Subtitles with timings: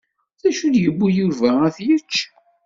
[0.41, 2.15] D acu i d-yewwi Yuba ad t-yečč?